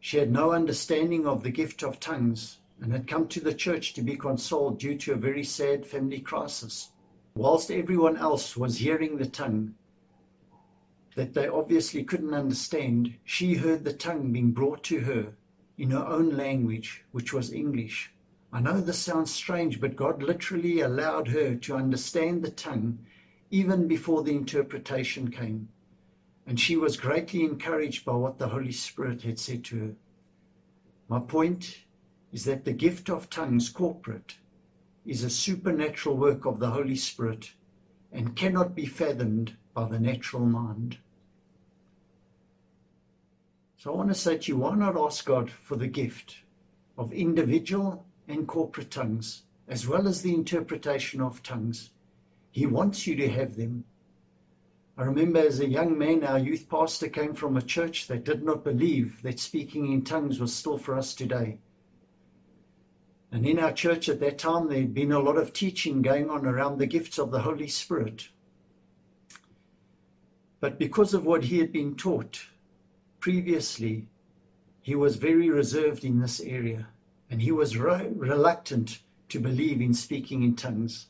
She 0.00 0.18
had 0.18 0.30
no 0.30 0.52
understanding 0.52 1.26
of 1.26 1.42
the 1.42 1.50
gift 1.50 1.82
of 1.82 1.98
tongues 1.98 2.58
and 2.80 2.92
had 2.92 3.08
come 3.08 3.28
to 3.28 3.40
the 3.40 3.54
church 3.54 3.94
to 3.94 4.02
be 4.02 4.16
consoled 4.16 4.78
due 4.78 4.96
to 4.98 5.12
a 5.12 5.16
very 5.16 5.42
sad 5.42 5.86
family 5.86 6.20
crisis. 6.20 6.90
Whilst 7.34 7.70
everyone 7.70 8.16
else 8.16 8.56
was 8.56 8.78
hearing 8.78 9.16
the 9.16 9.26
tongue 9.26 9.74
that 11.14 11.34
they 11.34 11.48
obviously 11.48 12.04
couldn't 12.04 12.34
understand, 12.34 13.14
she 13.24 13.54
heard 13.54 13.84
the 13.84 13.92
tongue 13.92 14.32
being 14.32 14.52
brought 14.52 14.82
to 14.84 15.00
her 15.00 15.32
in 15.78 15.90
her 15.90 16.06
own 16.06 16.36
language, 16.36 17.04
which 17.12 17.32
was 17.32 17.52
English. 17.52 18.12
I 18.52 18.60
know 18.60 18.80
this 18.80 18.98
sounds 18.98 19.32
strange, 19.32 19.80
but 19.80 19.96
God 19.96 20.22
literally 20.22 20.80
allowed 20.80 21.28
her 21.28 21.54
to 21.56 21.74
understand 21.74 22.42
the 22.42 22.50
tongue 22.50 22.98
even 23.50 23.86
before 23.88 24.22
the 24.22 24.34
interpretation 24.34 25.30
came. 25.30 25.68
And 26.46 26.60
she 26.60 26.76
was 26.76 26.96
greatly 26.96 27.42
encouraged 27.42 28.04
by 28.04 28.14
what 28.14 28.38
the 28.38 28.48
Holy 28.48 28.72
Spirit 28.72 29.22
had 29.22 29.38
said 29.38 29.64
to 29.64 29.78
her. 29.78 29.94
My 31.08 31.18
point 31.18 31.78
is 32.32 32.44
that 32.44 32.64
the 32.64 32.72
gift 32.72 33.10
of 33.10 33.28
tongues, 33.28 33.68
corporate, 33.68 34.36
is 35.04 35.22
a 35.22 35.30
supernatural 35.30 36.16
work 36.16 36.44
of 36.44 36.58
the 36.58 36.70
Holy 36.70 36.96
Spirit 36.96 37.52
and 38.12 38.36
cannot 38.36 38.74
be 38.74 38.86
fathomed 38.86 39.56
by 39.74 39.88
the 39.88 39.98
natural 39.98 40.46
mind. 40.46 40.98
So 43.76 43.92
I 43.92 43.96
want 43.96 44.08
to 44.08 44.14
say 44.14 44.38
to 44.38 44.52
you, 44.52 44.58
why 44.58 44.74
not 44.74 44.96
ask 44.96 45.24
God 45.24 45.50
for 45.50 45.76
the 45.76 45.86
gift 45.86 46.38
of 46.98 47.12
individual 47.12 48.04
and 48.26 48.48
corporate 48.48 48.90
tongues, 48.90 49.42
as 49.68 49.86
well 49.86 50.08
as 50.08 50.22
the 50.22 50.34
interpretation 50.34 51.20
of 51.20 51.42
tongues? 51.42 51.90
He 52.50 52.66
wants 52.66 53.06
you 53.06 53.14
to 53.16 53.28
have 53.28 53.56
them. 53.56 53.84
I 54.98 55.04
remember 55.04 55.40
as 55.40 55.60
a 55.60 55.68
young 55.68 55.98
man, 55.98 56.24
our 56.24 56.38
youth 56.38 56.70
pastor 56.70 57.08
came 57.08 57.34
from 57.34 57.56
a 57.56 57.62
church 57.62 58.06
that 58.06 58.24
did 58.24 58.42
not 58.42 58.64
believe 58.64 59.20
that 59.22 59.38
speaking 59.38 59.92
in 59.92 60.02
tongues 60.02 60.40
was 60.40 60.54
still 60.54 60.78
for 60.78 60.96
us 60.96 61.14
today. 61.14 61.58
And 63.30 63.44
in 63.44 63.58
our 63.58 63.72
church 63.72 64.08
at 64.08 64.20
that 64.20 64.38
time, 64.38 64.68
there 64.68 64.80
had 64.80 64.94
been 64.94 65.12
a 65.12 65.20
lot 65.20 65.36
of 65.36 65.52
teaching 65.52 66.00
going 66.00 66.30
on 66.30 66.46
around 66.46 66.78
the 66.78 66.86
gifts 66.86 67.18
of 67.18 67.30
the 67.30 67.40
Holy 67.40 67.68
Spirit. 67.68 68.30
But 70.60 70.78
because 70.78 71.12
of 71.12 71.26
what 71.26 71.44
he 71.44 71.58
had 71.58 71.72
been 71.72 71.94
taught 71.94 72.46
previously, 73.20 74.08
he 74.80 74.94
was 74.94 75.16
very 75.16 75.50
reserved 75.50 76.04
in 76.04 76.20
this 76.20 76.40
area 76.40 76.88
and 77.28 77.42
he 77.42 77.52
was 77.52 77.76
re- 77.76 78.08
reluctant 78.14 79.00
to 79.28 79.40
believe 79.40 79.82
in 79.82 79.92
speaking 79.92 80.42
in 80.42 80.56
tongues. 80.56 81.08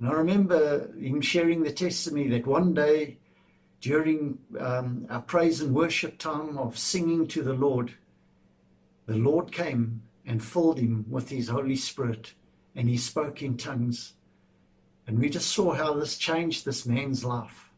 And 0.00 0.08
I 0.08 0.12
remember 0.12 0.90
him 0.96 1.20
sharing 1.20 1.62
the 1.62 1.72
testimony 1.72 2.28
that 2.28 2.46
one 2.46 2.72
day 2.72 3.18
during 3.82 4.38
um, 4.58 5.06
our 5.10 5.20
praise 5.20 5.60
and 5.60 5.74
worship 5.74 6.18
time 6.18 6.56
of 6.56 6.78
singing 6.78 7.28
to 7.28 7.42
the 7.42 7.52
Lord, 7.52 7.92
the 9.06 9.16
Lord 9.16 9.52
came 9.52 10.02
and 10.24 10.42
filled 10.42 10.78
him 10.78 11.04
with 11.08 11.28
his 11.28 11.48
Holy 11.48 11.76
Spirit 11.76 12.32
and 12.74 12.88
he 12.88 12.96
spoke 12.96 13.42
in 13.42 13.58
tongues. 13.58 14.14
And 15.06 15.18
we 15.18 15.28
just 15.28 15.50
saw 15.50 15.74
how 15.74 15.94
this 15.94 16.16
changed 16.16 16.64
this 16.64 16.86
man's 16.86 17.24
life. 17.24 17.70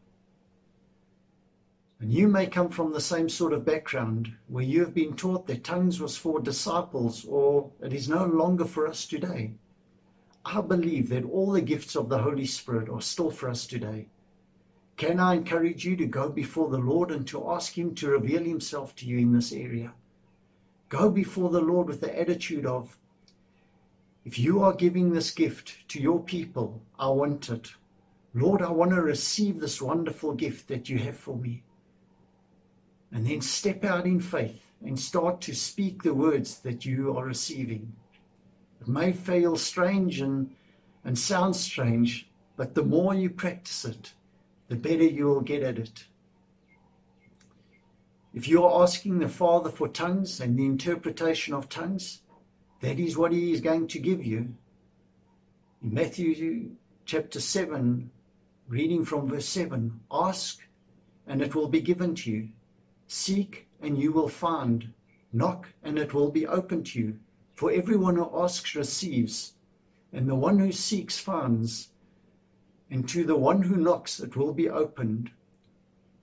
And 1.99 2.13
you 2.13 2.29
may 2.29 2.47
come 2.47 2.69
from 2.69 2.93
the 2.93 3.01
same 3.01 3.29
sort 3.29 3.53
of 3.53 3.65
background 3.65 4.33
where 4.49 4.65
you 4.65 4.81
have 4.81 4.95
been 4.95 5.15
taught 5.15 5.47
that 5.47 5.65
tongues 5.65 6.01
was 6.01 6.17
for 6.17 6.41
disciples 6.41 7.25
or 7.25 7.71
it 7.81 7.93
is 7.93 8.09
no 8.09 8.27
longer 8.27 8.65
for 8.65 8.87
us 8.87 9.07
today. 9.07 9.55
I 10.45 10.61
believe 10.61 11.09
that 11.11 11.25
all 11.25 11.53
the 11.53 11.61
gifts 11.61 11.95
of 11.95 12.09
the 12.09 12.19
Holy 12.19 12.47
Spirit 12.47 12.89
are 12.89 13.01
still 13.01 13.31
for 13.31 13.49
us 13.49 13.67
today. 13.67 14.09
Can 14.97 15.21
I 15.21 15.35
encourage 15.35 15.85
you 15.85 15.97
to 15.97 16.07
go 16.07 16.29
before 16.29 16.69
the 16.69 16.79
Lord 16.79 17.11
and 17.11 17.27
to 17.29 17.51
ask 17.51 17.77
Him 17.79 17.95
to 17.97 18.11
reveal 18.11 18.43
Himself 18.43 18.95
to 18.97 19.07
you 19.07 19.19
in 19.19 19.33
this 19.33 19.53
area? 19.53 19.93
Go 20.89 21.11
before 21.11 21.51
the 21.51 21.61
Lord 21.61 21.89
with 21.89 22.01
the 22.01 22.19
attitude 22.19 22.67
of, 22.67 22.99
if 24.25 24.39
you 24.39 24.63
are 24.63 24.75
giving 24.75 25.13
this 25.13 25.31
gift 25.31 25.89
to 25.89 26.01
your 26.01 26.21
people, 26.21 26.83
I 26.99 27.09
want 27.09 27.49
it. 27.49 27.73
Lord, 28.35 28.63
I 28.63 28.71
want 28.71 28.93
to 28.93 29.03
receive 29.03 29.61
this 29.61 29.81
wonderful 29.81 30.35
gift 30.35 30.69
that 30.69 30.89
you 30.89 30.99
have 30.99 31.17
for 31.17 31.37
me. 31.37 31.63
And 33.11 33.27
then 33.27 33.41
step 33.41 33.85
out 33.85 34.07
in 34.07 34.21
faith 34.21 34.65
and 34.85 34.99
start 34.99 35.41
to 35.43 35.55
speak 35.55 36.03
the 36.03 36.15
words 36.15 36.59
that 36.61 36.85
you 36.85 37.17
are 37.17 37.25
receiving. 37.25 37.95
It 38.83 38.89
may 38.89 39.13
feel 39.13 39.57
strange 39.57 40.21
and, 40.21 40.57
and 41.05 41.17
sound 41.17 41.55
strange, 41.55 42.29
but 42.57 42.75
the 42.75 42.83
more 42.83 43.15
you 43.15 43.31
practice 43.31 43.85
it, 43.85 44.13
the 44.67 44.75
better 44.75 45.05
you 45.05 45.27
will 45.27 45.41
get 45.41 45.63
at 45.63 45.79
it. 45.79 46.07
If 48.35 48.49
you 48.49 48.65
are 48.65 48.83
asking 48.83 49.21
the 49.21 49.29
Father 49.29 49.71
for 49.71 49.87
tongues 49.87 50.41
and 50.41 50.59
the 50.59 50.67
interpretation 50.67 51.55
of 51.55 51.69
tongues, 51.69 52.23
that 52.81 52.99
is 52.99 53.17
what 53.17 53.31
He 53.31 53.53
is 53.53 53.61
going 53.61 53.87
to 53.87 54.01
give 54.01 54.27
you. 54.27 54.53
In 55.81 55.95
Matthew 55.95 56.73
chapter 57.05 57.39
7, 57.39 58.11
reading 58.67 59.05
from 59.05 59.29
verse 59.29 59.47
7 59.47 60.01
Ask, 60.11 60.59
and 61.29 61.41
it 61.41 61.55
will 61.55 61.69
be 61.69 61.81
given 61.81 62.17
to 62.17 62.33
you. 62.33 62.49
Seek, 63.07 63.69
and 63.81 63.97
you 63.97 64.11
will 64.11 64.29
find. 64.29 64.93
Knock, 65.33 65.69
and 65.85 66.01
it 66.01 66.13
will 66.13 66.33
be 66.33 66.49
opened 66.49 66.87
to 66.87 66.99
you. 66.99 67.19
For 67.63 67.71
everyone 67.71 68.17
who 68.17 68.29
asks 68.43 68.75
receives, 68.75 69.53
and 70.13 70.29
the 70.29 70.35
one 70.35 70.59
who 70.59 70.73
seeks 70.73 71.21
finds, 71.21 71.91
and 72.91 73.09
to 73.09 73.23
the 73.23 73.37
one 73.37 73.63
who 73.63 73.77
knocks 73.77 74.19
it 74.19 74.35
will 74.35 74.53
be 74.53 74.69
opened. 74.69 75.31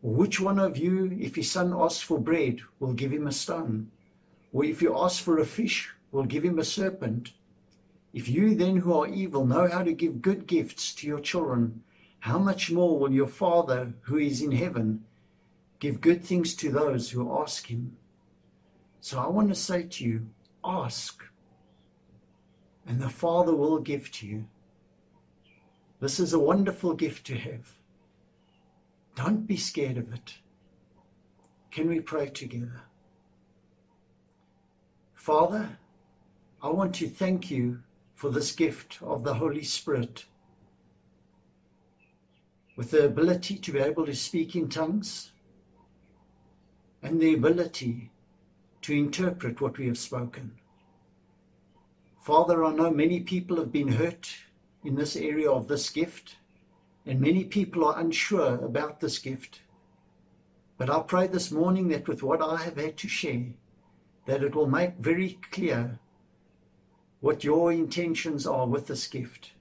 Which 0.02 0.42
one 0.42 0.60
of 0.60 0.76
you, 0.76 1.18
if 1.18 1.38
his 1.38 1.50
son 1.50 1.74
asks 1.74 2.02
for 2.02 2.20
bread, 2.20 2.60
will 2.82 2.92
give 2.92 3.14
him 3.14 3.26
a 3.26 3.32
stone? 3.32 3.90
Or 4.52 4.66
if 4.66 4.82
you 4.82 4.94
ask 4.94 5.24
for 5.24 5.40
a 5.40 5.46
fish, 5.46 5.90
will 6.12 6.26
give 6.26 6.44
him 6.44 6.60
a 6.60 6.66
serpent? 6.66 7.32
If 8.12 8.28
you 8.28 8.54
then 8.54 8.76
who 8.76 8.92
are 8.92 9.08
evil 9.08 9.46
know 9.46 9.70
how 9.70 9.84
to 9.84 9.94
give 9.94 10.22
good 10.22 10.46
gifts 10.46 10.94
to 10.96 11.08
your 11.08 11.22
children, 11.22 11.84
how 12.20 12.38
much 12.38 12.70
more 12.70 13.00
will 13.00 13.14
your 13.14 13.28
Father 13.28 13.94
who 14.02 14.18
is 14.18 14.42
in 14.42 14.52
heaven 14.52 15.06
give 15.80 16.02
good 16.02 16.22
things 16.22 16.54
to 16.56 16.70
those 16.70 17.12
who 17.12 17.40
ask 17.42 17.68
him? 17.68 17.96
So 19.00 19.22
I 19.22 19.28
want 19.28 19.48
to 19.48 19.56
say 19.56 19.84
to 19.84 20.04
you, 20.04 20.28
Ask, 20.62 21.24
and 22.88 23.00
the 23.00 23.10
Father 23.10 23.56
will 23.56 23.80
give 23.80 24.12
to 24.14 24.28
you. 24.28 24.46
This 26.00 26.20
is 26.20 26.34
a 26.34 26.40
wonderful 26.40 26.94
gift 26.94 27.28
to 27.28 27.36
have. 27.36 27.74
Don't 29.16 29.46
be 29.46 29.58
scared 29.58 29.98
of 29.98 30.14
it. 30.14 30.36
Can 31.72 31.90
we 31.90 32.00
pray 32.00 32.30
together? 32.30 32.82
Father, 35.14 35.78
I 36.62 36.70
want 36.70 36.96
to 36.96 37.08
thank 37.08 37.52
you 37.52 37.80
for 38.16 38.30
this 38.30 38.54
gift 38.54 39.00
of 39.02 39.24
the 39.24 39.34
Holy 39.34 39.64
Spirit 39.64 40.26
with 42.76 42.92
the 42.92 43.06
ability 43.06 43.58
to 43.58 43.72
be 43.74 43.80
able 43.80 44.06
to 44.06 44.16
speak 44.16 44.56
in 44.56 44.70
tongues 44.70 45.32
and 47.04 47.20
the 47.20 47.34
ability 47.34 48.10
to 48.82 48.94
interpret 48.94 49.60
what 49.60 49.78
we 49.78 49.88
have 49.88 49.98
spoken. 49.98 50.59
Father, 52.30 52.64
I 52.64 52.72
know 52.74 52.92
many 52.92 53.22
people 53.22 53.58
have 53.58 53.72
been 53.72 53.88
hurt 53.88 54.30
in 54.84 54.94
this 54.94 55.16
area 55.16 55.50
of 55.50 55.68
this 55.68 55.90
gift, 55.90 56.36
and 57.08 57.20
many 57.20 57.44
people 57.44 57.84
are 57.84 57.98
unsure 58.00 58.64
about 58.64 59.00
this 59.00 59.18
gift. 59.18 59.62
But 60.78 60.92
I 60.92 61.00
pray 61.00 61.26
this 61.26 61.50
morning 61.50 61.88
that 61.88 62.08
with 62.08 62.22
what 62.22 62.40
I 62.40 62.58
have 62.58 62.78
had 62.78 62.98
to 62.98 63.08
share, 63.08 63.48
that 64.28 64.44
it 64.44 64.54
will 64.54 64.68
make 64.68 64.98
very 65.00 65.40
clear 65.50 65.98
what 67.20 67.44
your 67.44 67.72
intentions 67.72 68.46
are 68.46 68.68
with 68.68 68.86
this 68.86 69.08
gift 69.08 69.54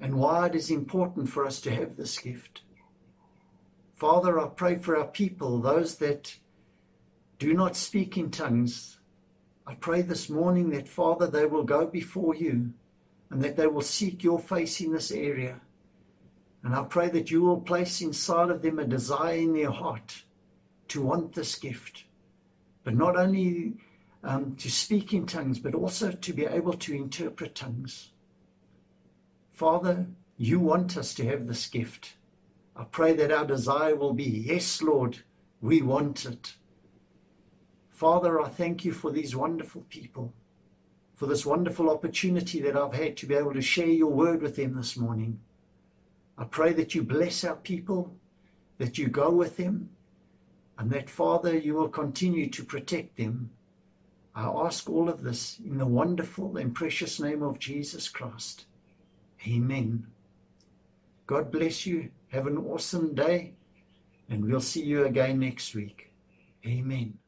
and 0.00 0.14
why 0.18 0.46
it 0.46 0.54
is 0.54 0.70
important 0.70 1.28
for 1.28 1.44
us 1.44 1.60
to 1.60 1.74
have 1.74 1.98
this 1.98 2.18
gift. 2.18 2.62
Father, 3.96 4.40
I 4.40 4.46
pray 4.46 4.76
for 4.76 4.96
our 4.96 5.08
people, 5.08 5.58
those 5.58 5.96
that 5.96 6.38
do 7.38 7.52
not 7.52 7.76
speak 7.76 8.16
in 8.16 8.30
tongues. 8.30 8.97
I 9.68 9.74
pray 9.74 10.00
this 10.00 10.30
morning 10.30 10.70
that, 10.70 10.88
Father, 10.88 11.26
they 11.26 11.44
will 11.44 11.62
go 11.62 11.86
before 11.86 12.34
you 12.34 12.72
and 13.28 13.42
that 13.42 13.56
they 13.56 13.66
will 13.66 13.82
seek 13.82 14.24
your 14.24 14.38
face 14.38 14.80
in 14.80 14.92
this 14.92 15.10
area. 15.10 15.60
And 16.64 16.74
I 16.74 16.84
pray 16.84 17.10
that 17.10 17.30
you 17.30 17.42
will 17.42 17.60
place 17.60 18.00
inside 18.00 18.48
of 18.48 18.62
them 18.62 18.78
a 18.78 18.86
desire 18.86 19.36
in 19.36 19.52
their 19.52 19.70
heart 19.70 20.22
to 20.88 21.02
want 21.02 21.34
this 21.34 21.54
gift, 21.54 22.04
but 22.82 22.94
not 22.94 23.18
only 23.18 23.74
um, 24.24 24.56
to 24.56 24.70
speak 24.70 25.12
in 25.12 25.26
tongues, 25.26 25.58
but 25.58 25.74
also 25.74 26.12
to 26.12 26.32
be 26.32 26.46
able 26.46 26.72
to 26.72 26.94
interpret 26.94 27.54
tongues. 27.54 28.12
Father, 29.52 30.06
you 30.38 30.60
want 30.60 30.96
us 30.96 31.12
to 31.12 31.26
have 31.26 31.46
this 31.46 31.66
gift. 31.66 32.14
I 32.74 32.84
pray 32.84 33.12
that 33.12 33.30
our 33.30 33.44
desire 33.44 33.96
will 33.96 34.14
be, 34.14 34.44
yes, 34.46 34.80
Lord, 34.80 35.18
we 35.60 35.82
want 35.82 36.24
it. 36.24 36.54
Father, 37.98 38.40
I 38.40 38.48
thank 38.48 38.84
you 38.84 38.92
for 38.92 39.10
these 39.10 39.34
wonderful 39.34 39.84
people, 39.90 40.32
for 41.16 41.26
this 41.26 41.44
wonderful 41.44 41.90
opportunity 41.90 42.60
that 42.60 42.76
I've 42.76 42.94
had 42.94 43.16
to 43.16 43.26
be 43.26 43.34
able 43.34 43.52
to 43.54 43.60
share 43.60 43.88
your 43.88 44.12
word 44.12 44.40
with 44.40 44.54
them 44.54 44.76
this 44.76 44.96
morning. 44.96 45.40
I 46.38 46.44
pray 46.44 46.72
that 46.74 46.94
you 46.94 47.02
bless 47.02 47.42
our 47.42 47.56
people, 47.56 48.14
that 48.78 48.98
you 48.98 49.08
go 49.08 49.32
with 49.32 49.56
them, 49.56 49.90
and 50.78 50.88
that, 50.92 51.10
Father, 51.10 51.58
you 51.58 51.74
will 51.74 51.88
continue 51.88 52.48
to 52.50 52.64
protect 52.64 53.16
them. 53.16 53.50
I 54.32 54.44
ask 54.44 54.88
all 54.88 55.08
of 55.08 55.24
this 55.24 55.58
in 55.58 55.76
the 55.76 55.84
wonderful 55.84 56.56
and 56.56 56.72
precious 56.72 57.18
name 57.18 57.42
of 57.42 57.58
Jesus 57.58 58.08
Christ. 58.08 58.66
Amen. 59.44 60.06
God 61.26 61.50
bless 61.50 61.84
you. 61.84 62.10
Have 62.28 62.46
an 62.46 62.58
awesome 62.58 63.16
day, 63.16 63.54
and 64.30 64.44
we'll 64.44 64.60
see 64.60 64.84
you 64.84 65.04
again 65.04 65.40
next 65.40 65.74
week. 65.74 66.12
Amen. 66.64 67.18